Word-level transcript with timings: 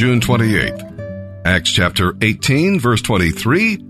June 0.00 0.18
28th. 0.18 1.44
Acts 1.44 1.70
chapter 1.70 2.14
18, 2.22 2.80
verse 2.80 3.02
23 3.02 3.84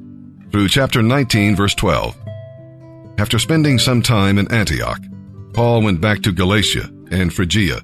through 0.51 0.69
chapter 0.69 1.03
19, 1.03 1.55
verse 1.55 1.77
12. 1.77 2.17
After 3.17 3.39
spending 3.39 3.79
some 3.79 4.03
time 4.03 4.37
in 4.37 4.51
Antioch, 4.51 5.01
Paul 5.55 5.83
went 5.83 6.01
back 6.01 6.23
to 6.23 6.33
Galatia 6.33 6.91
and 7.13 7.33
Phrygia, 7.33 7.83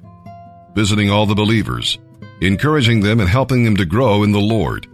visiting 0.75 1.09
all 1.09 1.25
the 1.25 1.35
believers, 1.35 1.99
encouraging 2.41 2.99
them 2.99 3.21
and 3.21 3.29
helping 3.29 3.63
them 3.63 3.77
to 3.77 3.85
grow 3.85 4.23
in 4.23 4.33
the 4.33 4.41
Lord. 4.41 4.87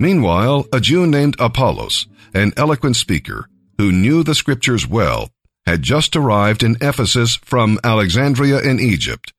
Meanwhile, 0.00 0.66
a 0.72 0.80
Jew 0.80 1.06
named 1.06 1.36
Apollos, 1.38 2.08
an 2.34 2.52
eloquent 2.56 2.96
speaker 2.96 3.46
who 3.78 3.92
knew 3.92 4.24
the 4.24 4.34
scriptures 4.34 4.88
well, 4.88 5.28
had 5.66 5.84
just 5.84 6.16
arrived 6.16 6.64
in 6.64 6.78
Ephesus 6.80 7.36
from 7.44 7.78
Alexandria 7.84 8.58
in 8.58 8.80
Egypt. 8.80 9.32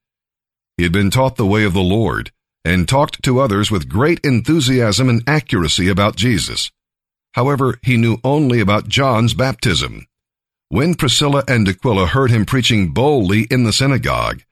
He 0.78 0.84
had 0.84 0.92
been 0.92 1.10
taught 1.10 1.36
the 1.36 1.44
way 1.44 1.64
of 1.64 1.74
the 1.74 1.82
Lord 1.82 2.32
and 2.64 2.88
talked 2.88 3.22
to 3.22 3.40
others 3.40 3.70
with 3.70 3.88
great 3.88 4.20
enthusiasm 4.24 5.08
and 5.08 5.22
accuracy 5.26 5.88
about 5.88 6.16
Jesus. 6.16 6.70
However, 7.32 7.78
he 7.82 7.96
knew 7.96 8.18
only 8.22 8.60
about 8.60 8.88
John's 8.88 9.34
baptism. 9.34 10.06
When 10.68 10.94
Priscilla 10.94 11.44
and 11.48 11.68
Aquila 11.68 12.06
heard 12.06 12.30
him 12.30 12.46
preaching 12.46 12.92
boldly 12.92 13.46
in 13.50 13.64
the 13.64 13.72
synagogue, 13.72 14.42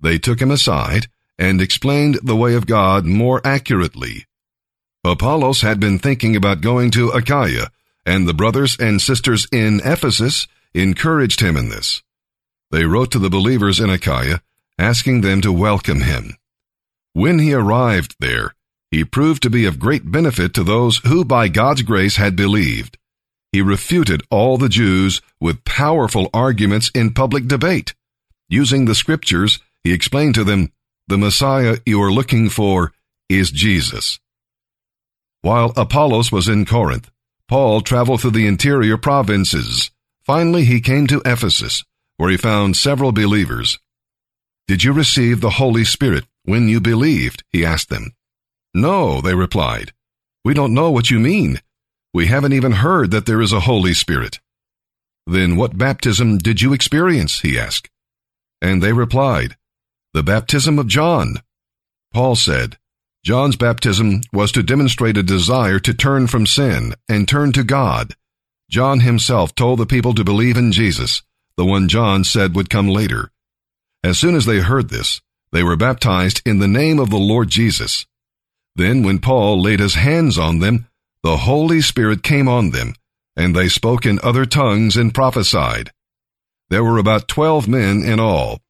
they 0.00 0.18
took 0.18 0.40
him 0.40 0.50
aside 0.50 1.08
and 1.38 1.60
explained 1.60 2.18
the 2.22 2.36
way 2.36 2.54
of 2.54 2.66
God 2.66 3.04
more 3.04 3.40
accurately. 3.46 4.26
Apollos 5.04 5.62
had 5.62 5.80
been 5.80 5.98
thinking 5.98 6.36
about 6.36 6.60
going 6.60 6.90
to 6.90 7.08
Achaia, 7.10 7.70
and 8.04 8.28
the 8.28 8.34
brothers 8.34 8.76
and 8.78 9.00
sisters 9.00 9.46
in 9.50 9.80
Ephesus 9.84 10.46
encouraged 10.74 11.40
him 11.40 11.56
in 11.56 11.70
this. 11.70 12.02
They 12.70 12.84
wrote 12.84 13.10
to 13.12 13.18
the 13.18 13.30
believers 13.30 13.80
in 13.80 13.88
Achaia, 13.88 14.40
asking 14.78 15.22
them 15.22 15.40
to 15.40 15.52
welcome 15.52 16.02
him. 16.02 16.36
When 17.12 17.38
he 17.38 17.52
arrived 17.52 18.16
there, 18.20 18.54
he 18.90 19.04
proved 19.04 19.42
to 19.42 19.50
be 19.50 19.66
of 19.66 19.78
great 19.78 20.10
benefit 20.10 20.54
to 20.54 20.64
those 20.64 20.98
who 20.98 21.24
by 21.24 21.48
God's 21.48 21.82
grace 21.82 22.16
had 22.16 22.36
believed. 22.36 22.98
He 23.52 23.62
refuted 23.62 24.22
all 24.30 24.58
the 24.58 24.68
Jews 24.68 25.20
with 25.40 25.64
powerful 25.64 26.30
arguments 26.32 26.90
in 26.94 27.12
public 27.12 27.48
debate. 27.48 27.94
Using 28.48 28.84
the 28.84 28.94
scriptures, 28.94 29.58
he 29.82 29.92
explained 29.92 30.34
to 30.36 30.44
them, 30.44 30.72
the 31.08 31.18
Messiah 31.18 31.78
you 31.84 32.00
are 32.00 32.12
looking 32.12 32.48
for 32.48 32.92
is 33.28 33.50
Jesus. 33.50 34.20
While 35.42 35.72
Apollos 35.76 36.30
was 36.30 36.46
in 36.46 36.64
Corinth, 36.64 37.10
Paul 37.48 37.80
traveled 37.80 38.20
through 38.20 38.32
the 38.32 38.46
interior 38.46 38.96
provinces. 38.96 39.90
Finally, 40.22 40.66
he 40.66 40.80
came 40.80 41.08
to 41.08 41.22
Ephesus, 41.24 41.82
where 42.16 42.30
he 42.30 42.36
found 42.36 42.76
several 42.76 43.10
believers. 43.10 43.80
Did 44.68 44.84
you 44.84 44.92
receive 44.92 45.40
the 45.40 45.50
Holy 45.50 45.84
Spirit 45.84 46.26
when 46.50 46.68
you 46.68 46.80
believed? 46.80 47.44
He 47.50 47.64
asked 47.64 47.88
them. 47.88 48.12
No, 48.74 49.20
they 49.20 49.34
replied. 49.34 49.92
We 50.44 50.52
don't 50.52 50.74
know 50.74 50.90
what 50.90 51.10
you 51.10 51.18
mean. 51.18 51.60
We 52.12 52.26
haven't 52.26 52.52
even 52.52 52.72
heard 52.72 53.10
that 53.12 53.26
there 53.26 53.40
is 53.40 53.52
a 53.52 53.60
Holy 53.60 53.94
Spirit. 53.94 54.40
Then 55.26 55.56
what 55.56 55.78
baptism 55.78 56.38
did 56.38 56.60
you 56.60 56.72
experience? 56.72 57.40
He 57.40 57.58
asked. 57.58 57.88
And 58.60 58.82
they 58.82 58.92
replied, 58.92 59.56
The 60.12 60.22
baptism 60.22 60.78
of 60.78 60.88
John. 60.88 61.36
Paul 62.12 62.36
said, 62.36 62.76
John's 63.24 63.56
baptism 63.56 64.22
was 64.32 64.50
to 64.52 64.62
demonstrate 64.62 65.16
a 65.16 65.22
desire 65.22 65.78
to 65.80 65.94
turn 65.94 66.26
from 66.26 66.46
sin 66.46 66.94
and 67.08 67.28
turn 67.28 67.52
to 67.52 67.62
God. 67.62 68.14
John 68.70 69.00
himself 69.00 69.54
told 69.54 69.78
the 69.78 69.86
people 69.86 70.14
to 70.14 70.24
believe 70.24 70.56
in 70.56 70.72
Jesus, 70.72 71.22
the 71.56 71.64
one 71.64 71.88
John 71.88 72.24
said 72.24 72.56
would 72.56 72.70
come 72.70 72.88
later. 72.88 73.30
As 74.02 74.18
soon 74.18 74.34
as 74.34 74.46
they 74.46 74.60
heard 74.60 74.88
this, 74.88 75.20
they 75.52 75.62
were 75.62 75.76
baptized 75.76 76.42
in 76.44 76.58
the 76.58 76.68
name 76.68 76.98
of 76.98 77.10
the 77.10 77.18
Lord 77.18 77.48
Jesus. 77.48 78.06
Then, 78.76 79.02
when 79.02 79.18
Paul 79.18 79.60
laid 79.60 79.80
his 79.80 79.94
hands 79.94 80.38
on 80.38 80.60
them, 80.60 80.86
the 81.22 81.38
Holy 81.38 81.80
Spirit 81.80 82.22
came 82.22 82.48
on 82.48 82.70
them, 82.70 82.94
and 83.36 83.54
they 83.54 83.68
spoke 83.68 84.06
in 84.06 84.20
other 84.22 84.46
tongues 84.46 84.96
and 84.96 85.14
prophesied. 85.14 85.90
There 86.68 86.84
were 86.84 86.98
about 86.98 87.28
twelve 87.28 87.66
men 87.66 88.02
in 88.02 88.20
all. 88.20 88.60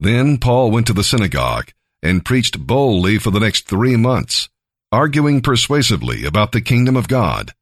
Then 0.00 0.38
Paul 0.38 0.70
went 0.70 0.86
to 0.86 0.94
the 0.94 1.04
synagogue 1.04 1.70
and 2.02 2.24
preached 2.24 2.58
boldly 2.58 3.18
for 3.18 3.30
the 3.30 3.40
next 3.40 3.68
three 3.68 3.96
months, 3.96 4.48
arguing 4.90 5.42
persuasively 5.42 6.24
about 6.24 6.52
the 6.52 6.62
kingdom 6.62 6.96
of 6.96 7.08
God. 7.08 7.52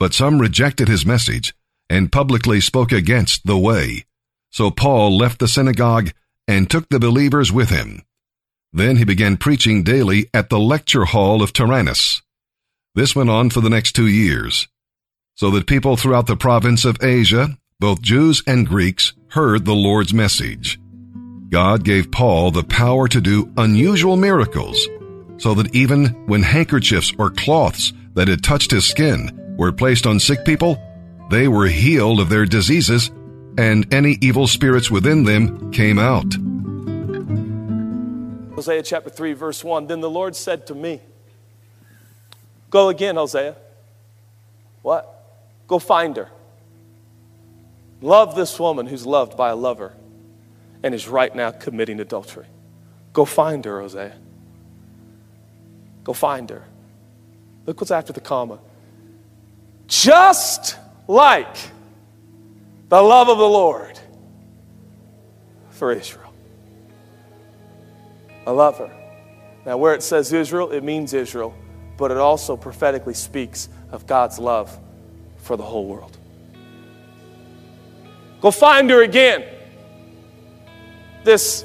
But 0.00 0.12
some 0.12 0.40
rejected 0.40 0.88
his 0.88 1.06
message 1.06 1.54
and 1.88 2.10
publicly 2.10 2.60
spoke 2.60 2.90
against 2.90 3.46
the 3.46 3.56
way. 3.56 4.04
So 4.50 4.70
Paul 4.72 5.16
left 5.16 5.38
the 5.38 5.48
synagogue 5.48 6.12
and 6.48 6.70
took 6.70 6.88
the 6.88 6.98
believers 6.98 7.52
with 7.52 7.70
him. 7.70 8.02
Then 8.72 8.96
he 8.96 9.04
began 9.04 9.36
preaching 9.36 9.82
daily 9.82 10.28
at 10.34 10.50
the 10.50 10.58
lecture 10.58 11.06
hall 11.06 11.42
of 11.42 11.52
Tyrannus. 11.52 12.22
This 12.94 13.16
went 13.16 13.30
on 13.30 13.50
for 13.50 13.60
the 13.60 13.70
next 13.70 13.92
two 13.92 14.06
years, 14.06 14.68
so 15.34 15.50
that 15.50 15.66
people 15.66 15.96
throughout 15.96 16.26
the 16.26 16.36
province 16.36 16.84
of 16.84 17.02
Asia, 17.02 17.58
both 17.78 18.00
Jews 18.00 18.42
and 18.46 18.66
Greeks, 18.66 19.12
heard 19.28 19.64
the 19.64 19.74
Lord's 19.74 20.14
message. 20.14 20.78
God 21.50 21.84
gave 21.84 22.10
Paul 22.10 22.50
the 22.50 22.64
power 22.64 23.06
to 23.08 23.20
do 23.20 23.52
unusual 23.56 24.16
miracles, 24.16 24.88
so 25.38 25.54
that 25.54 25.74
even 25.74 26.06
when 26.26 26.42
handkerchiefs 26.42 27.12
or 27.18 27.30
cloths 27.30 27.92
that 28.14 28.28
had 28.28 28.42
touched 28.42 28.70
his 28.70 28.88
skin 28.88 29.56
were 29.58 29.72
placed 29.72 30.06
on 30.06 30.18
sick 30.18 30.44
people, 30.44 30.82
they 31.30 31.48
were 31.48 31.66
healed 31.66 32.20
of 32.20 32.28
their 32.28 32.46
diseases, 32.46 33.10
and 33.58 33.92
any 33.92 34.18
evil 34.20 34.46
spirits 34.46 34.90
within 34.90 35.24
them 35.24 35.70
came 35.72 35.98
out. 35.98 36.34
Hosea 38.54 38.82
chapter 38.82 39.10
3, 39.10 39.32
verse 39.34 39.62
1 39.62 39.86
Then 39.86 40.00
the 40.00 40.10
Lord 40.10 40.34
said 40.34 40.66
to 40.68 40.74
me, 40.74 41.00
Go 42.70 42.88
again, 42.88 43.16
Hosea. 43.16 43.56
What? 44.82 45.12
Go 45.66 45.78
find 45.78 46.16
her. 46.16 46.30
Love 48.00 48.34
this 48.34 48.58
woman 48.58 48.86
who's 48.86 49.06
loved 49.06 49.36
by 49.36 49.50
a 49.50 49.56
lover 49.56 49.94
and 50.82 50.94
is 50.94 51.08
right 51.08 51.34
now 51.34 51.50
committing 51.50 52.00
adultery. 52.00 52.46
Go 53.12 53.24
find 53.24 53.64
her, 53.64 53.80
Hosea. 53.80 54.14
Go 56.04 56.12
find 56.12 56.48
her. 56.50 56.64
Look 57.64 57.80
what's 57.80 57.90
after 57.90 58.12
the 58.12 58.20
comma. 58.20 58.58
Just 59.88 60.76
like 61.08 61.56
the 62.88 63.02
love 63.02 63.28
of 63.28 63.38
the 63.38 63.48
Lord 63.48 63.98
for 65.70 65.92
Israel. 65.92 66.32
I 68.46 68.52
love 68.52 68.78
her. 68.78 68.90
Now, 69.64 69.76
where 69.76 69.94
it 69.94 70.02
says 70.02 70.32
Israel, 70.32 70.70
it 70.70 70.84
means 70.84 71.12
Israel, 71.12 71.54
but 71.96 72.10
it 72.12 72.16
also 72.16 72.56
prophetically 72.56 73.14
speaks 73.14 73.68
of 73.90 74.06
God's 74.06 74.38
love 74.38 74.78
for 75.38 75.56
the 75.56 75.64
whole 75.64 75.86
world. 75.86 76.16
Go 78.40 78.52
find 78.52 78.88
her 78.90 79.02
again. 79.02 79.44
This, 81.24 81.64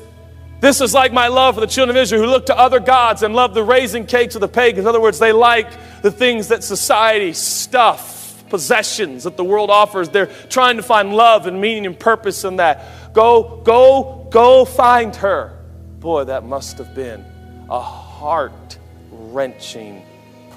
this 0.60 0.82
is 0.82 0.96
like 0.96 1.14
my 1.14 1.28
love 1.28 1.54
for 1.54 1.62
the 1.62 1.68
children 1.68 1.96
of 1.96 2.02
Israel 2.02 2.24
who 2.24 2.30
look 2.30 2.48
to 2.48 2.58
other 2.58 2.80
gods 2.80 3.22
and 3.22 3.36
love 3.36 3.54
the 3.54 3.64
raisin 3.64 4.08
cakes 4.08 4.34
of 4.34 4.42
the 4.42 4.48
pagans. 4.48 4.80
In 4.80 4.88
other 4.88 5.02
words, 5.02 5.20
they 5.20 5.32
like 5.32 6.02
the 6.02 6.10
things 6.10 6.48
that 6.48 6.64
society, 6.64 7.34
stuff, 7.34 8.21
possessions 8.52 9.24
that 9.24 9.38
the 9.38 9.44
world 9.44 9.72
offers. 9.72 10.10
They're 10.10 10.30
trying 10.50 10.78
to 10.78 10.84
find 10.84 11.14
love 11.14 11.48
and 11.48 11.60
meaning 11.60 11.88
and 11.88 12.00
purpose 12.00 12.44
in 12.44 12.58
that. 12.58 13.14
Go, 13.14 13.62
go, 13.64 14.28
go 14.30 14.66
find 14.66 15.16
her. 15.16 15.58
Boy, 16.00 16.26
that 16.26 16.44
must 16.44 16.78
have 16.78 16.94
been 16.94 17.26
a 17.70 17.80
heart 17.80 18.78
wrenching 19.10 20.06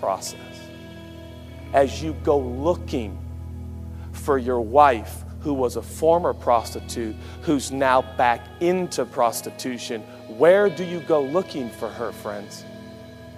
process. 0.00 0.40
As 1.72 2.02
you 2.02 2.14
go 2.22 2.38
looking 2.38 3.18
for 4.12 4.38
your 4.38 4.60
wife 4.60 5.24
who 5.40 5.52
was 5.52 5.76
a 5.76 5.82
former 5.82 6.32
prostitute 6.32 7.14
who's 7.42 7.70
now 7.70 8.00
back 8.16 8.40
into 8.60 9.04
prostitution. 9.04 10.00
Where 10.38 10.70
do 10.70 10.82
you 10.82 11.00
go 11.00 11.22
looking 11.22 11.68
for 11.68 11.90
her, 11.90 12.12
friends? 12.12 12.64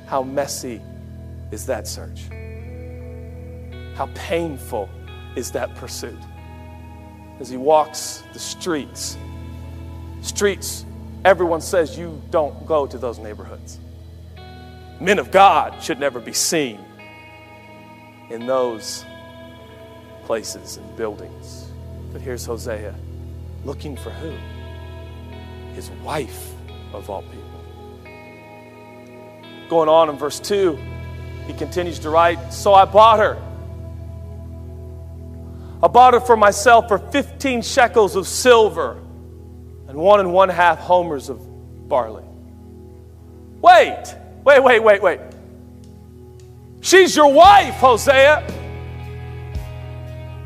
How 0.07 0.23
messy 0.23 0.81
is 1.51 1.67
that 1.67 1.89
search? 1.89 2.29
How 3.97 4.11
painful 4.15 4.91
is 5.37 5.51
that 5.53 5.75
pursuit? 5.75 6.19
As 7.41 7.49
he 7.49 7.57
walks 7.57 8.23
the 8.35 8.39
streets, 8.39 9.17
streets, 10.21 10.85
everyone 11.25 11.63
says 11.63 11.99
you 11.99 12.21
don't 12.31 12.67
go 12.67 12.87
to 12.87 12.99
those 12.99 13.19
neighborhoods. 13.19 13.81
Men 15.01 15.19
of 15.19 15.31
God 15.31 15.83
should 15.83 15.99
never 15.99 16.21
be 16.21 16.35
seen 16.35 16.79
in 18.29 18.47
those 18.47 19.05
places 20.25 20.77
and 20.77 20.97
buildings. 20.97 21.71
But 22.13 22.21
here's 22.21 22.45
Hosea 22.45 22.95
looking 23.65 23.97
for 23.97 24.11
who? 24.11 24.37
His 25.75 25.91
wife, 26.05 26.53
of 26.93 27.09
all 27.09 27.23
people. 27.23 27.43
Going 29.69 29.89
on 29.89 30.11
in 30.11 30.17
verse 30.17 30.39
2, 30.39 30.79
he 31.47 31.53
continues 31.55 31.99
to 32.01 32.11
write 32.11 32.53
So 32.53 32.75
I 32.75 32.85
bought 32.85 33.19
her. 33.21 33.46
I 35.87 35.89
bought 35.89 36.15
it 36.15 36.27
for 36.27 36.37
myself 36.37 36.89
for 36.89 36.99
15 36.99 37.63
shekels 37.63 38.17
of 38.17 38.27
silver 38.27 38.95
and 39.87 39.97
one 39.97 40.19
and 40.19 40.33
one 40.33 40.49
half 40.49 40.81
homers 40.81 41.29
of 41.29 41.39
barley. 41.89 42.25
Wait, 43.63 44.17
wait, 44.43 44.65
wait, 44.65 44.81
wait, 44.83 45.01
wait. 45.01 45.21
She's 46.81 47.15
your 47.15 47.33
wife, 47.33 47.75
Hosea. 47.75 48.43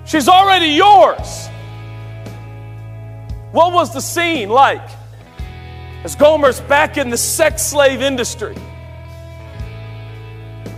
She's 0.05 0.29
already 0.29 0.73
yours. 0.73 1.49
What 3.53 3.73
was 3.73 3.95
the 3.95 4.03
scene 4.03 4.51
like 4.51 4.87
as 6.05 6.17
Gomer's 6.17 6.61
back 6.61 6.99
in 6.99 7.09
the 7.09 7.17
sex 7.17 7.63
slave 7.63 8.03
industry? 8.03 8.59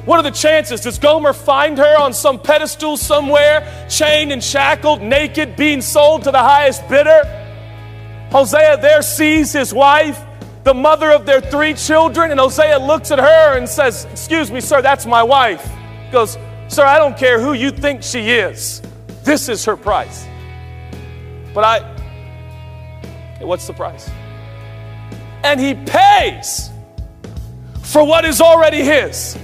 What 0.04 0.18
are 0.18 0.22
the 0.22 0.36
chances? 0.36 0.80
Does 0.80 0.98
Gomer 0.98 1.32
find 1.32 1.78
her 1.78 1.98
on 1.98 2.12
some 2.12 2.40
pedestal 2.40 2.96
somewhere, 2.96 3.86
chained 3.88 4.32
and 4.32 4.42
shackled, 4.42 5.00
naked, 5.00 5.54
being 5.54 5.80
sold 5.80 6.24
to 6.24 6.32
the 6.32 6.38
highest 6.38 6.88
bidder? 6.88 7.22
Hosea 8.32 8.78
there 8.78 9.02
sees 9.02 9.52
his 9.52 9.72
wife, 9.72 10.20
the 10.64 10.74
mother 10.74 11.12
of 11.12 11.24
their 11.24 11.40
three 11.40 11.74
children, 11.74 12.32
and 12.32 12.40
Hosea 12.40 12.78
looks 12.78 13.12
at 13.12 13.20
her 13.20 13.56
and 13.56 13.68
says, 13.68 14.06
Excuse 14.06 14.50
me, 14.50 14.60
sir, 14.60 14.82
that's 14.82 15.06
my 15.06 15.22
wife. 15.22 15.64
He 16.06 16.12
goes, 16.12 16.36
Sir, 16.66 16.84
I 16.84 16.98
don't 16.98 17.16
care 17.16 17.38
who 17.38 17.52
you 17.52 17.70
think 17.70 18.02
she 18.02 18.30
is. 18.30 18.82
This 19.22 19.48
is 19.48 19.64
her 19.66 19.76
price. 19.76 20.26
But 21.54 21.64
I, 21.64 21.80
what's 23.40 23.66
the 23.66 23.74
price? 23.74 24.10
And 25.44 25.60
he 25.60 25.74
pays 25.74 26.70
for 27.82 28.04
what 28.04 28.24
is 28.24 28.40
already 28.40 28.82
his. 28.82 29.36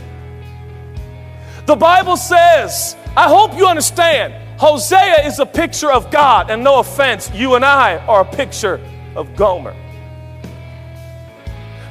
The 1.69 1.76
Bible 1.76 2.17
says, 2.17 2.97
I 3.15 3.29
hope 3.29 3.55
you 3.55 3.67
understand, 3.67 4.32
Hosea 4.59 5.26
is 5.26 5.38
a 5.38 5.44
picture 5.44 5.93
of 5.93 6.11
God, 6.11 6.50
and 6.50 6.65
no 6.65 6.79
offense, 6.79 7.31
you 7.35 7.56
and 7.56 7.65
I 7.65 7.99
are 8.06 8.23
a 8.23 8.25
picture 8.25 8.81
of 9.15 9.37
Gomer. 9.37 9.76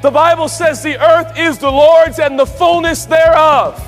The 0.01 0.09
Bible 0.09 0.49
says 0.49 0.81
the 0.81 0.99
earth 0.99 1.37
is 1.37 1.59
the 1.59 1.69
Lord's 1.69 2.17
and 2.17 2.39
the 2.39 2.45
fullness 2.47 3.05
thereof. 3.05 3.79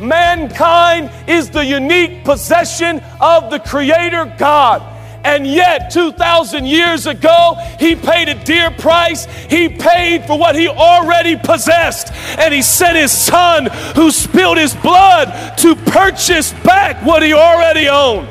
Mankind 0.00 1.10
is 1.28 1.50
the 1.50 1.62
unique 1.62 2.24
possession 2.24 3.02
of 3.20 3.50
the 3.50 3.58
Creator 3.58 4.34
God. 4.38 4.80
And 5.24 5.46
yet, 5.46 5.90
2,000 5.90 6.66
years 6.66 7.06
ago, 7.06 7.56
he 7.80 7.96
paid 7.96 8.28
a 8.28 8.34
dear 8.44 8.70
price. 8.70 9.24
He 9.24 9.70
paid 9.70 10.26
for 10.26 10.38
what 10.38 10.54
he 10.54 10.68
already 10.68 11.34
possessed. 11.36 12.12
And 12.38 12.52
he 12.52 12.60
sent 12.60 12.98
his 12.98 13.10
son, 13.10 13.66
who 13.96 14.10
spilled 14.10 14.58
his 14.58 14.74
blood, 14.76 15.56
to 15.58 15.74
purchase 15.74 16.52
back 16.62 17.02
what 17.06 17.22
he 17.22 17.32
already 17.32 17.88
owned. 17.88 18.28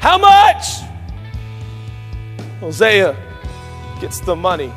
How 0.00 0.18
much? 0.18 0.82
Hosea 2.60 3.16
gets 4.00 4.20
the 4.20 4.36
money. 4.36 4.68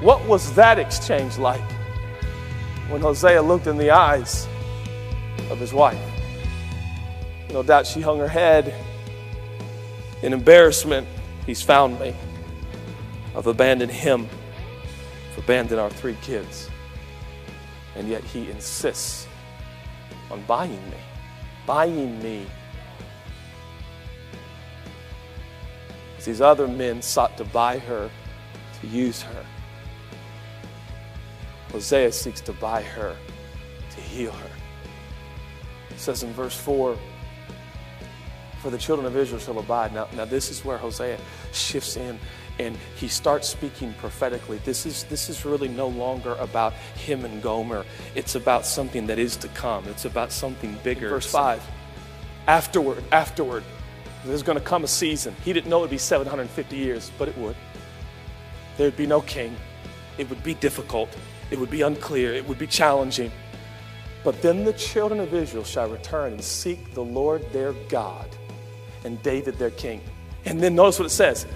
What 0.00 0.24
was 0.26 0.54
that 0.54 0.78
exchange 0.78 1.38
like 1.38 1.60
when 2.88 3.00
Hosea 3.00 3.42
looked 3.42 3.66
in 3.66 3.78
the 3.78 3.90
eyes 3.90 4.46
of 5.50 5.58
his 5.58 5.72
wife? 5.72 6.13
No 7.54 7.62
doubt 7.62 7.86
she 7.86 8.00
hung 8.00 8.18
her 8.18 8.26
head 8.26 8.74
in 10.22 10.32
embarrassment. 10.32 11.06
He's 11.46 11.62
found 11.62 12.00
me. 12.00 12.16
I've 13.36 13.46
abandoned 13.46 13.92
him, 13.92 14.28
I've 15.30 15.38
abandoned 15.38 15.80
our 15.80 15.88
three 15.88 16.16
kids. 16.20 16.68
And 17.94 18.08
yet 18.08 18.24
he 18.24 18.50
insists 18.50 19.28
on 20.32 20.42
buying 20.48 20.84
me, 20.90 20.96
buying 21.64 22.20
me. 22.20 22.44
As 26.18 26.24
these 26.24 26.40
other 26.40 26.66
men 26.66 27.00
sought 27.00 27.36
to 27.36 27.44
buy 27.44 27.78
her, 27.78 28.10
to 28.80 28.86
use 28.88 29.22
her. 29.22 29.46
Hosea 31.70 32.10
seeks 32.10 32.40
to 32.40 32.52
buy 32.54 32.82
her, 32.82 33.16
to 33.90 34.00
heal 34.00 34.32
her. 34.32 34.50
It 35.90 36.00
says 36.00 36.24
in 36.24 36.32
verse 36.32 36.56
4 36.56 36.98
for 38.64 38.70
the 38.70 38.78
children 38.78 39.06
of 39.06 39.14
Israel 39.14 39.38
shall 39.38 39.58
abide. 39.58 39.92
Now, 39.92 40.08
now 40.16 40.24
this 40.24 40.50
is 40.50 40.64
where 40.64 40.78
Hosea 40.78 41.18
shifts 41.52 41.98
in 41.98 42.18
and 42.58 42.78
he 42.96 43.08
starts 43.08 43.46
speaking 43.46 43.92
prophetically. 43.98 44.56
This 44.64 44.86
is, 44.86 45.04
this 45.04 45.28
is 45.28 45.44
really 45.44 45.68
no 45.68 45.88
longer 45.88 46.32
about 46.36 46.72
him 46.72 47.26
and 47.26 47.42
Gomer. 47.42 47.84
It's 48.14 48.36
about 48.36 48.64
something 48.64 49.06
that 49.08 49.18
is 49.18 49.36
to 49.36 49.48
come. 49.48 49.84
It's 49.88 50.06
about 50.06 50.32
something 50.32 50.78
bigger. 50.82 51.10
Verse 51.10 51.30
5. 51.30 51.62
Afterward, 52.46 53.04
afterward, 53.12 53.64
there's 54.24 54.42
going 54.42 54.58
to 54.58 54.64
come 54.64 54.82
a 54.82 54.88
season. 54.88 55.36
He 55.44 55.52
didn't 55.52 55.68
know 55.68 55.80
it 55.80 55.82
would 55.82 55.90
be 55.90 55.98
750 55.98 56.74
years, 56.74 57.12
but 57.18 57.28
it 57.28 57.36
would. 57.36 57.56
There 58.78 58.86
would 58.86 58.96
be 58.96 59.06
no 59.06 59.20
king. 59.20 59.54
It 60.16 60.30
would 60.30 60.42
be 60.42 60.54
difficult. 60.54 61.14
It 61.50 61.58
would 61.58 61.70
be 61.70 61.82
unclear. 61.82 62.32
It 62.32 62.48
would 62.48 62.58
be 62.58 62.66
challenging. 62.66 63.30
But 64.22 64.40
then 64.40 64.64
the 64.64 64.72
children 64.72 65.20
of 65.20 65.34
Israel 65.34 65.64
shall 65.64 65.90
return 65.90 66.32
and 66.32 66.42
seek 66.42 66.94
the 66.94 67.04
Lord 67.04 67.44
their 67.52 67.74
God 67.90 68.26
and 69.04 69.22
David 69.22 69.58
their 69.58 69.70
king. 69.70 70.00
And 70.44 70.60
then 70.60 70.74
notice 70.74 70.98
what 70.98 71.06
it 71.06 71.10
says 71.10 71.46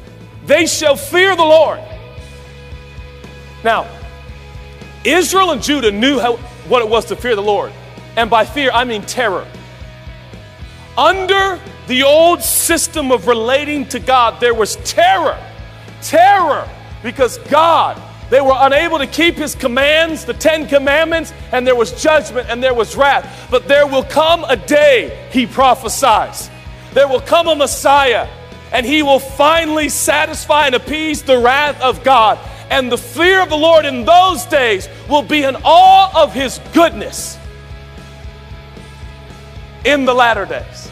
they 0.46 0.66
shall 0.66 0.96
fear 0.96 1.34
the 1.34 1.42
Lord. 1.42 1.80
Now, 3.64 3.88
Israel 5.04 5.50
and 5.50 5.62
Judah 5.62 5.90
knew 5.90 6.18
how, 6.18 6.36
what 6.68 6.82
it 6.82 6.88
was 6.88 7.06
to 7.06 7.16
fear 7.16 7.34
the 7.34 7.42
Lord. 7.42 7.72
And 8.16 8.30
by 8.30 8.44
fear, 8.44 8.70
I 8.72 8.84
mean 8.84 9.02
terror. 9.02 9.46
Under 10.96 11.60
the 11.86 12.02
old 12.02 12.42
system 12.42 13.12
of 13.12 13.26
relating 13.26 13.86
to 13.88 13.98
God, 13.98 14.40
there 14.40 14.54
was 14.54 14.76
terror. 14.76 15.38
Terror 16.02 16.68
because 17.02 17.38
God, 17.38 18.00
they 18.30 18.40
were 18.40 18.54
unable 18.56 18.98
to 18.98 19.06
keep 19.06 19.34
His 19.34 19.54
commands, 19.54 20.24
the 20.24 20.34
Ten 20.34 20.66
Commandments, 20.66 21.32
and 21.52 21.66
there 21.66 21.76
was 21.76 22.00
judgment 22.02 22.48
and 22.48 22.62
there 22.62 22.74
was 22.74 22.96
wrath. 22.96 23.48
But 23.50 23.68
there 23.68 23.86
will 23.86 24.04
come 24.04 24.44
a 24.44 24.56
day, 24.56 25.28
He 25.30 25.46
prophesies 25.46 26.50
there 26.94 27.08
will 27.08 27.20
come 27.20 27.48
a 27.48 27.54
Messiah 27.54 28.28
and 28.72 28.84
he 28.84 29.02
will 29.02 29.18
finally 29.18 29.88
satisfy 29.88 30.66
and 30.66 30.74
appease 30.74 31.22
the 31.22 31.38
wrath 31.38 31.80
of 31.80 32.04
God. 32.04 32.38
And 32.70 32.92
the 32.92 32.98
fear 32.98 33.40
of 33.40 33.48
the 33.48 33.56
Lord 33.56 33.86
in 33.86 34.04
those 34.04 34.44
days 34.44 34.88
will 35.08 35.22
be 35.22 35.44
in 35.44 35.56
awe 35.64 36.22
of 36.22 36.34
his 36.34 36.60
goodness 36.74 37.38
in 39.84 40.04
the 40.04 40.14
latter 40.14 40.44
days. 40.44 40.90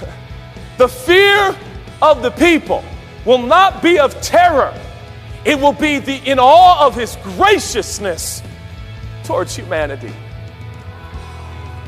the 0.78 0.88
fear 0.88 1.56
of 2.02 2.22
the 2.22 2.30
people 2.32 2.84
will 3.24 3.38
not 3.38 3.82
be 3.82 3.98
of 3.98 4.20
terror, 4.20 4.74
it 5.44 5.58
will 5.58 5.72
be 5.72 5.98
the 5.98 6.16
in 6.28 6.38
awe 6.40 6.84
of 6.84 6.94
his 6.94 7.16
graciousness 7.22 8.42
towards 9.22 9.54
humanity. 9.54 10.12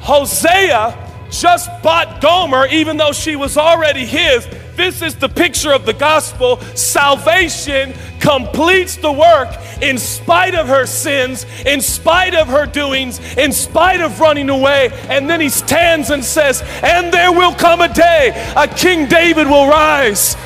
Hosea 0.01 1.08
just 1.31 1.71
bought 1.83 2.21
Gomer, 2.21 2.67
even 2.67 2.97
though 2.97 3.13
she 3.13 3.37
was 3.37 3.57
already 3.57 4.05
his. 4.05 4.47
This 4.77 5.03
is 5.03 5.17
the 5.17 5.29
picture 5.29 5.73
of 5.73 5.85
the 5.87 5.93
gospel. 5.93 6.61
Salvation 6.75 7.95
completes 8.21 8.97
the 8.97 9.13
work 9.13 9.49
in 9.83 9.99
spite 9.99 10.55
of 10.55 10.69
her 10.69 10.87
sins, 10.87 11.47
in 11.67 11.81
spite 11.81 12.35
of 12.35 12.49
her 12.49 12.67
doings, 12.67 13.19
in 13.37 13.53
spite 13.53 14.01
of 14.01 14.21
running 14.21 14.49
away. 14.51 14.91
And 15.09 15.29
then 15.29 15.41
he 15.41 15.49
stands 15.49 16.11
and 16.11 16.25
says, 16.25 16.63
And 16.83 17.13
there 17.13 17.33
will 17.33 17.55
come 17.55 17.81
a 17.81 17.93
day, 17.93 18.53
a 18.57 18.69
King 18.69 19.07
David 19.09 19.47
will 19.47 19.69
rise. 19.69 20.37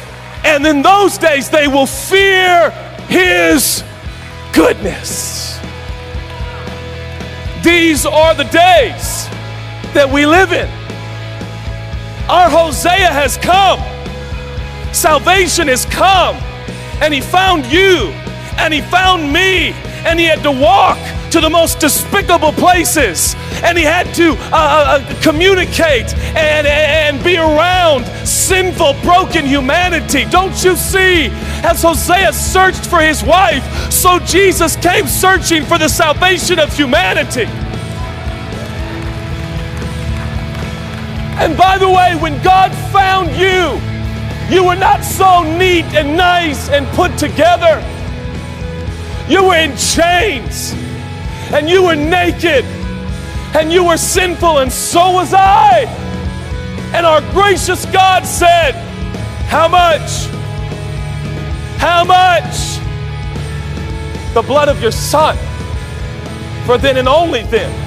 And 0.44 0.66
in 0.66 0.82
those 0.82 1.18
days, 1.18 1.50
they 1.50 1.68
will 1.68 1.86
fear 1.86 2.70
his 3.08 3.84
goodness. 4.52 5.58
These 7.62 8.06
are 8.06 8.34
the 8.34 8.44
days 8.44 9.28
that 9.94 10.11
we 10.11 10.26
live 10.26 10.52
in. 10.52 10.68
Our 12.28 12.49
Hosea 12.49 13.11
has 13.11 13.37
come. 13.37 13.80
Salvation 14.94 15.68
has 15.68 15.84
come. 15.87 16.37
And 17.02 17.12
he 17.12 17.20
found 17.20 17.66
you, 17.66 18.12
and 18.58 18.72
he 18.72 18.80
found 18.80 19.32
me, 19.32 19.72
and 20.06 20.20
he 20.20 20.26
had 20.26 20.42
to 20.44 20.52
walk 20.52 20.99
to 21.32 21.40
the 21.40 21.50
most 21.50 21.80
despicable 21.80 22.52
places, 22.52 23.34
and 23.64 23.76
he 23.76 23.82
had 23.82 24.14
to 24.14 24.32
uh, 24.32 24.37
uh, 24.52 24.99
uh 25.00 25.22
communicate 25.22 26.14
and, 26.37 26.66
and 26.66 27.25
be 27.25 27.38
around 27.38 28.04
sinful, 28.26 28.94
broken 29.02 29.46
humanity. 29.46 30.26
Don't 30.26 30.62
you 30.62 30.76
see? 30.76 31.28
As 31.64 31.82
Hosea 31.82 32.32
searched 32.32 32.87
for 32.87 33.00
his 33.00 33.25
wife, 33.25 33.64
so 33.90 34.18
Jesus 34.20 34.76
came 34.76 35.06
searching 35.06 35.64
for 35.64 35.78
the 35.78 35.88
salvation 35.88 36.58
of 36.58 36.72
humanity. 36.76 37.46
And 41.42 41.56
by 41.56 41.76
the 41.76 41.90
way, 41.90 42.14
when 42.14 42.42
God 42.42 42.72
found 42.92 43.28
you, 43.32 43.80
you 44.54 44.64
were 44.64 44.76
not 44.76 45.02
so 45.02 45.42
neat 45.42 45.84
and 45.92 46.16
nice 46.16 46.70
and 46.70 46.87
put 46.96 47.18
together. 47.18 47.82
You 49.28 49.49
were 49.49 49.56
in 49.56 49.76
chains 49.76 50.72
and 51.52 51.68
you 51.68 51.82
were 51.82 51.96
naked 51.96 52.64
and 53.54 53.70
you 53.70 53.84
were 53.84 53.99
sinful, 53.99 54.58
and 54.58 54.72
so 54.72 55.11
was 55.11 55.34
I. 55.34 55.84
And 56.94 57.04
our 57.04 57.20
gracious 57.32 57.84
God 57.87 58.25
said, 58.25 58.72
How 59.49 59.68
much? 59.68 60.26
How 61.78 62.04
much? 62.04 62.72
the 64.34 64.42
blood 64.42 64.68
of 64.68 64.80
your 64.80 64.92
Son. 64.92 65.37
For 66.64 66.78
then 66.78 66.96
and 66.96 67.08
only 67.08 67.42
then 67.42 67.81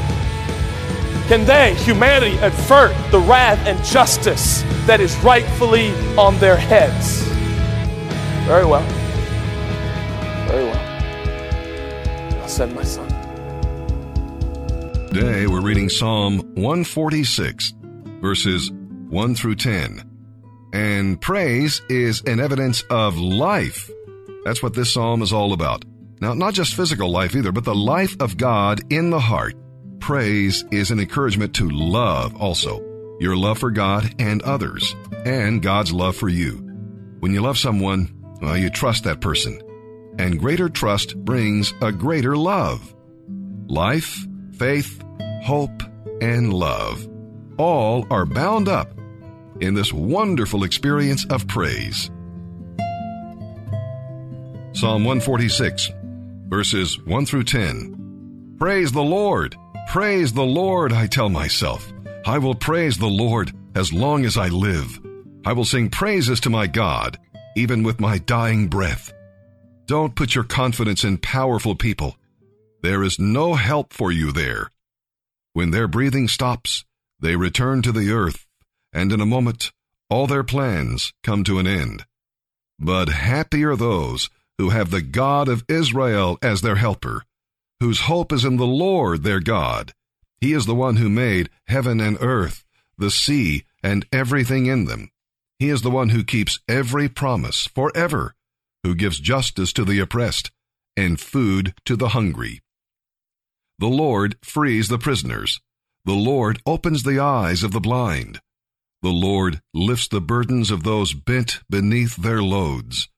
can 1.27 1.43
they, 1.45 1.73
humanity, 1.75 2.37
avert 2.41 2.95
the 3.11 3.19
wrath 3.19 3.59
and 3.65 3.83
justice 3.83 4.61
that 4.85 4.99
is 4.99 5.17
rightfully 5.17 5.89
on 6.17 6.37
their 6.37 6.55
heads. 6.55 7.23
Very 8.45 8.65
well. 8.65 8.87
Very 10.47 10.65
well. 10.65 12.41
I'll 12.41 12.47
send 12.47 12.75
my 12.75 12.83
son. 12.83 13.09
Today 15.07 15.47
we're 15.47 15.61
reading 15.61 15.89
Psalm 15.89 16.39
146, 16.55 17.73
verses 18.21 18.71
1 19.09 19.35
through 19.35 19.55
10. 19.55 20.03
And 20.73 21.19
praise 21.19 21.81
is 21.89 22.21
an 22.21 22.39
evidence 22.39 22.83
of 22.91 23.17
life. 23.17 23.89
That's 24.43 24.61
what 24.61 24.75
this 24.75 24.93
psalm 24.93 25.23
is 25.23 25.33
all 25.33 25.53
about. 25.53 25.85
Now, 26.21 26.33
not 26.35 26.53
just 26.53 26.75
physical 26.75 27.09
life 27.09 27.35
either, 27.35 27.51
but 27.51 27.63
the 27.63 27.73
life 27.73 28.15
of 28.19 28.37
God 28.37 28.81
in 28.91 29.09
the 29.09 29.19
heart. 29.19 29.55
Praise 30.05 30.63
is 30.69 30.91
an 30.91 30.99
encouragement 30.99 31.55
to 31.55 31.67
love 31.67 32.39
also. 32.39 32.79
Your 33.19 33.35
love 33.35 33.57
for 33.57 33.71
God 33.71 34.13
and 34.19 34.39
others, 34.43 34.95
and 35.25 35.63
God's 35.63 35.91
love 35.91 36.15
for 36.15 36.29
you. 36.29 36.57
When 37.21 37.33
you 37.33 37.41
love 37.41 37.57
someone, 37.57 38.13
well, 38.39 38.55
you 38.55 38.69
trust 38.69 39.05
that 39.05 39.19
person. 39.19 39.59
And 40.19 40.39
greater 40.39 40.69
trust 40.69 41.17
brings 41.17 41.73
a 41.81 41.91
greater 41.91 42.37
love. 42.37 42.93
Life, 43.65 44.27
faith, 44.53 45.03
hope, 45.41 45.81
and 46.21 46.53
love 46.53 47.09
all 47.57 48.05
are 48.11 48.27
bound 48.27 48.67
up 48.67 48.95
in 49.59 49.73
this 49.73 49.91
wonderful 49.91 50.65
experience 50.65 51.25
of 51.31 51.47
praise. 51.47 52.11
Psalm 54.73 55.03
146, 55.03 55.89
verses 56.47 57.01
1 57.05 57.25
through 57.25 57.45
10. 57.45 58.55
Praise 58.59 58.91
the 58.91 59.01
Lord! 59.01 59.57
Praise 59.87 60.33
the 60.33 60.43
Lord, 60.43 60.91
I 60.91 61.07
tell 61.07 61.29
myself. 61.29 61.91
I 62.25 62.37
will 62.37 62.55
praise 62.55 62.97
the 62.97 63.07
Lord 63.07 63.53
as 63.75 63.93
long 63.93 64.25
as 64.25 64.37
I 64.37 64.49
live. 64.49 64.99
I 65.45 65.53
will 65.53 65.65
sing 65.65 65.89
praises 65.89 66.39
to 66.41 66.49
my 66.49 66.67
God, 66.67 67.17
even 67.55 67.83
with 67.83 67.99
my 67.99 68.17
dying 68.17 68.67
breath. 68.67 69.13
Don't 69.85 70.15
put 70.15 70.33
your 70.33 70.43
confidence 70.43 71.03
in 71.03 71.17
powerful 71.19 71.75
people. 71.75 72.17
There 72.81 73.03
is 73.03 73.19
no 73.19 73.53
help 73.53 73.93
for 73.93 74.11
you 74.11 74.31
there. 74.31 74.69
When 75.53 75.71
their 75.71 75.87
breathing 75.87 76.27
stops, 76.27 76.83
they 77.19 77.35
return 77.35 77.81
to 77.83 77.91
the 77.91 78.11
earth, 78.11 78.45
and 78.91 79.11
in 79.11 79.21
a 79.21 79.25
moment, 79.25 79.71
all 80.09 80.27
their 80.27 80.43
plans 80.43 81.13
come 81.23 81.43
to 81.45 81.59
an 81.59 81.67
end. 81.67 82.05
But 82.79 83.09
happy 83.09 83.63
are 83.63 83.75
those 83.75 84.29
who 84.57 84.69
have 84.69 84.91
the 84.91 85.01
God 85.01 85.47
of 85.47 85.63
Israel 85.69 86.37
as 86.41 86.61
their 86.61 86.75
helper, 86.75 87.23
whose 87.79 88.01
hope 88.01 88.31
is 88.31 88.45
in 88.45 88.57
the 88.57 88.65
Lord 88.65 89.23
their 89.23 89.39
God. 89.39 89.93
He 90.39 90.53
is 90.53 90.65
the 90.65 90.75
one 90.75 90.97
who 90.97 91.09
made 91.09 91.49
heaven 91.67 91.99
and 91.99 92.17
earth, 92.21 92.63
the 92.97 93.11
sea, 93.11 93.65
and 93.83 94.05
everything 94.11 94.65
in 94.65 94.85
them. 94.85 95.09
He 95.59 95.69
is 95.69 95.81
the 95.81 95.91
one 95.91 96.09
who 96.09 96.23
keeps 96.23 96.59
every 96.67 97.07
promise 97.07 97.65
forever, 97.67 98.35
who 98.83 98.95
gives 98.95 99.19
justice 99.19 99.71
to 99.73 99.85
the 99.85 99.99
oppressed 99.99 100.51
and 100.97 101.19
food 101.19 101.73
to 101.85 101.95
the 101.95 102.09
hungry. 102.09 102.61
The 103.79 103.87
Lord 103.87 104.37
frees 104.43 104.87
the 104.87 104.97
prisoners. 104.97 105.59
The 106.05 106.13
Lord 106.13 106.61
opens 106.65 107.03
the 107.03 107.19
eyes 107.19 107.63
of 107.63 107.71
the 107.71 107.79
blind. 107.79 108.39
The 109.01 109.09
Lord 109.09 109.61
lifts 109.73 110.07
the 110.07 110.21
burdens 110.21 110.71
of 110.71 110.83
those 110.83 111.13
bent 111.13 111.59
beneath 111.69 112.15
their 112.15 112.41
loads. 112.41 113.09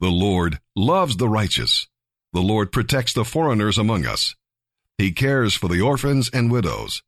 The 0.00 0.10
Lord 0.10 0.60
loves 0.76 1.16
the 1.16 1.28
righteous. 1.28 1.88
The 2.34 2.40
Lord 2.40 2.72
protects 2.72 3.12
the 3.12 3.24
foreigners 3.24 3.76
among 3.76 4.06
us. 4.06 4.34
He 4.96 5.12
cares 5.12 5.54
for 5.54 5.68
the 5.68 5.82
orphans 5.82 6.30
and 6.32 6.50
widows, 6.50 7.02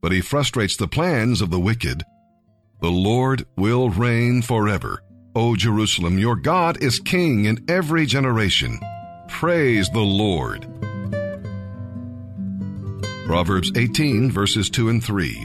but 0.00 0.12
he 0.12 0.20
frustrates 0.20 0.76
the 0.76 0.86
plans 0.86 1.40
of 1.40 1.50
the 1.50 1.58
wicked. 1.58 2.04
The 2.80 2.90
Lord 2.90 3.44
will 3.56 3.90
reign 3.90 4.40
forever. 4.40 5.02
O 5.34 5.56
Jerusalem, 5.56 6.18
your 6.18 6.36
God 6.36 6.80
is 6.80 7.00
king 7.00 7.46
in 7.46 7.64
every 7.68 8.06
generation. 8.06 8.78
Praise 9.28 9.90
the 9.90 10.00
Lord. 10.00 10.66
Proverbs 13.26 13.72
18, 13.74 14.30
verses 14.30 14.70
2 14.70 14.90
and 14.90 15.02
3. 15.02 15.44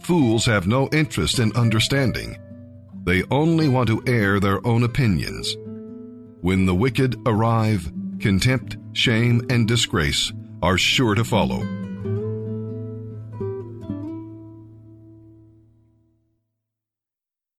Fools 0.00 0.44
have 0.46 0.66
no 0.66 0.88
interest 0.92 1.38
in 1.38 1.54
understanding. 1.54 2.36
They 3.04 3.22
only 3.30 3.68
want 3.68 3.88
to 3.88 4.02
air 4.06 4.40
their 4.40 4.66
own 4.66 4.82
opinions. 4.82 5.56
When 6.40 6.66
the 6.66 6.74
wicked 6.74 7.16
arrive, 7.24 7.90
contempt, 8.20 8.76
shame, 8.92 9.46
and 9.50 9.66
disgrace 9.66 10.32
are 10.62 10.78
sure 10.78 11.14
to 11.14 11.24
follow. 11.24 11.87